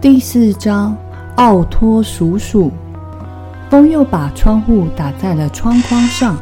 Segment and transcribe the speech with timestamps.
[0.00, 0.96] 第四章，
[1.34, 2.70] 奥托鼠鼠。
[3.68, 6.36] 风又把窗户打在了窗框上，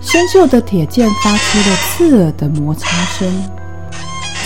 [0.00, 3.32] 生锈的铁件发出了刺耳的摩擦声。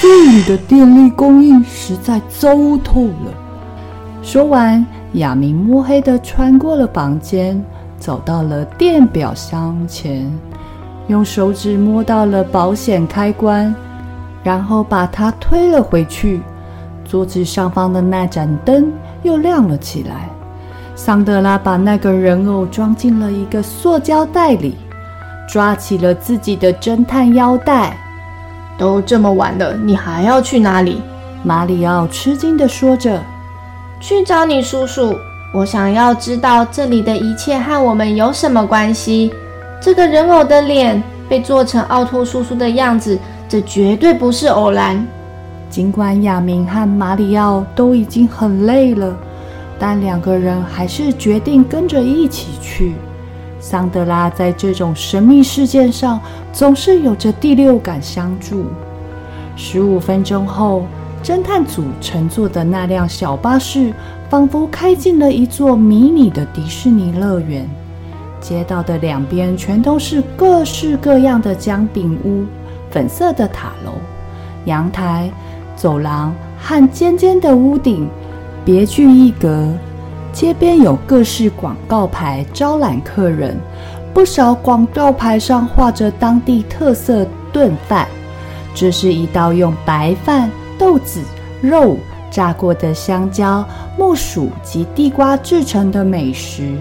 [0.02, 2.50] 这里的电力供应实在糟
[2.84, 3.32] 透了。
[4.22, 7.64] 说完，亚明摸黑地穿过了房间，
[7.98, 10.30] 走到了电表箱前，
[11.08, 13.74] 用手指摸到了保险开关，
[14.42, 16.42] 然后把它推了回去。
[17.08, 20.28] 桌子上方的那盏灯又亮了起来。
[20.94, 24.76] 桑德拉把那个人偶装进了一个塑胶袋里，
[25.48, 27.96] 抓起了自己的侦探腰带。
[28.78, 31.00] 都这么晚了，你还要去哪里？
[31.42, 33.22] 马里奥吃惊地说着
[34.00, 35.14] ：“去找你叔叔。
[35.54, 39.32] 我想要知道这里的一切和我们有什么关系。
[39.80, 43.18] 这个人偶的脸被做成奥托叔叔的样子，
[43.48, 45.06] 这绝对不是偶然。”
[45.69, 49.17] 尽管亚明和马里奥都已经很累了，
[49.78, 52.95] 但两个人还是决定跟着一起去。
[53.58, 56.20] 桑德拉在这种神秘事件上
[56.53, 58.67] 总是有着第六感相助。
[59.56, 60.86] 十五分钟后，
[61.23, 63.92] 侦探组乘坐的那辆小巴士
[64.30, 67.69] 仿佛开进了一座迷你的迪士尼乐园。
[68.41, 72.45] 街道的两边全都是各式各样的姜饼屋、
[72.91, 73.92] 粉色的塔楼、
[74.67, 75.28] 阳台。
[75.77, 78.09] 走廊和尖尖的屋顶，
[78.64, 79.69] 别具一格。
[80.33, 83.57] 街边有各式广告牌招揽客人，
[84.13, 88.07] 不少广告牌上画着当地特色炖饭。
[88.75, 91.23] 这是一道用白饭、豆子、
[91.63, 91.97] 肉、
[92.31, 93.64] 炸过的香蕉、
[93.97, 96.75] 木薯及地瓜制成的美食。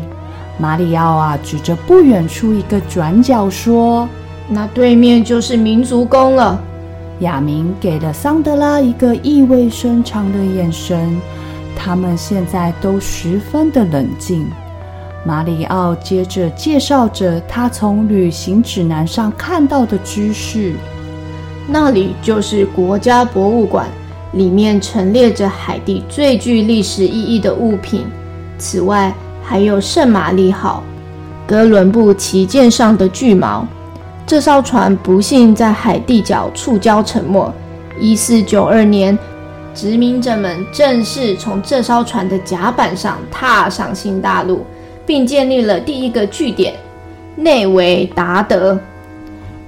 [0.57, 4.07] 马里奥啊，指着不远处一个转角说
[4.49, 6.61] ：“那对面就是民族宫了。”
[7.19, 11.17] 亚明给了桑德拉一个意味深长的眼神，
[11.75, 14.45] 他们现在都十分的冷静。
[15.25, 20.73] 马里奥接着介绍着他从旅行指南上看到的知识。
[21.67, 23.87] 那里就是国家博物馆，
[24.33, 28.05] 里面陈列着海地最具历史意义的物品。
[28.57, 29.11] 此外，
[29.41, 30.83] 还有圣玛丽号、
[31.47, 33.63] 哥伦布旗舰上的巨锚。
[34.27, 37.53] 这艘船不幸在海地角触礁沉没。
[37.99, 39.17] 一四九二年，
[39.75, 44.65] 殖民者们正式从这艘船的甲板上踏上新大陆，
[45.05, 46.73] 并建立了第一个据点——
[47.37, 48.79] 内维达德。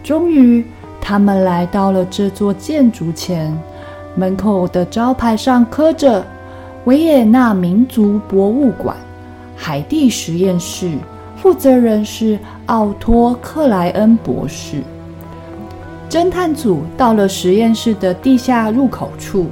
[0.03, 0.65] 终于，
[0.99, 3.55] 他们来到了这座建筑前，
[4.15, 6.25] 门口的招牌上刻着
[6.85, 8.97] “维也纳民族博物馆，
[9.55, 10.97] 海地实验室”。
[11.47, 14.83] 负责人是奥托·克莱恩博士。
[16.09, 19.45] 侦探组到了实验室的地下入口处，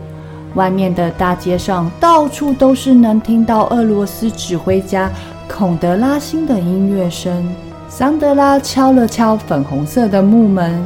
[0.55, 5.09] 外面的大街上到处都是能听到俄罗斯指挥家
[5.47, 7.47] 孔德拉辛的音乐声。
[7.87, 10.85] 桑德拉敲了敲粉红色的木门，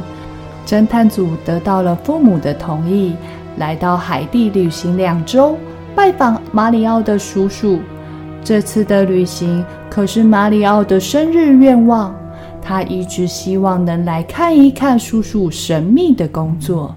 [0.64, 3.16] 侦探组得到了父母的同意，
[3.56, 5.56] 来到海地旅行两周，
[5.92, 7.80] 拜访马里奥的叔叔。
[8.42, 12.14] 这次的旅行可是马里奥的生日愿望，
[12.62, 16.94] 他一直希望能来看一看叔叔神秘的工作。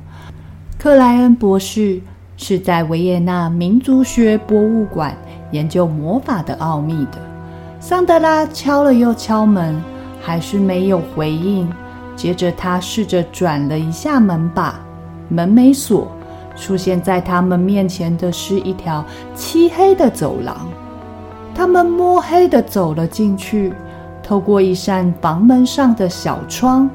[0.80, 2.02] 克莱恩博士
[2.38, 5.16] 是在维也纳民族学博物馆
[5.52, 7.20] 研究魔法的奥秘的。
[7.80, 9.82] 桑德拉敲了又敲门，
[10.22, 11.70] 还是没有回应。
[12.16, 14.80] 接着他试着转了一下门把，
[15.30, 16.08] 门没锁。
[16.56, 19.04] 出现在他们面前的是一条
[19.36, 20.68] 漆黑的走廊。
[21.56, 23.74] 他们摸黑的走了进去，
[24.22, 26.90] 透过一扇房门上的小窗，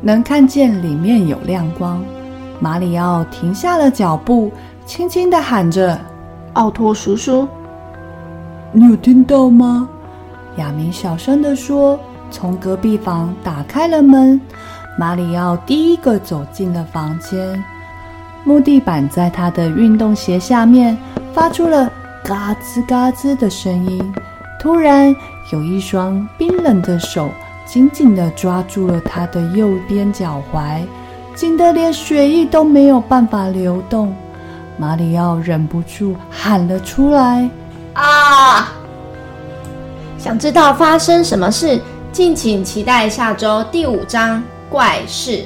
[0.00, 2.02] 能看见里面有亮光。
[2.58, 4.50] 马里奥停下了脚步，
[4.84, 5.98] 轻轻的喊着
[6.54, 7.46] ：“奥托叔叔，
[8.72, 9.88] 你有听到吗？”
[10.56, 11.98] 亚明小声的说。
[12.28, 14.38] 从隔壁房打开了门，
[14.98, 17.64] 马里奥第一个走进了房间。
[18.42, 20.98] 木地板在他的运动鞋下面
[21.32, 21.88] 发出了。
[22.26, 24.12] 嘎吱嘎吱的声音，
[24.58, 25.14] 突然
[25.52, 27.30] 有一双冰冷的手
[27.64, 30.84] 紧紧地抓住了他的右边脚踝，
[31.36, 34.12] 紧得连血液都没有办法流动。
[34.76, 37.48] 马里奥忍不住喊了出来
[37.94, 38.72] ：“啊！”
[40.18, 41.80] 想知道发生什么事？
[42.10, 45.44] 敬请期待下周第五章怪事。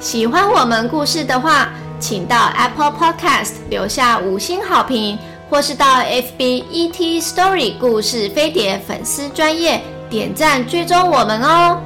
[0.00, 1.68] 喜欢我们故事的话，
[2.02, 5.16] 请到 Apple Podcast 留下五星好评，
[5.48, 11.80] 或是到 FB ET Story 故事飞碟粉丝专页点赞追踪我们哦。